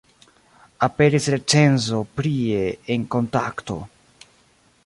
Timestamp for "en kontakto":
2.97-3.81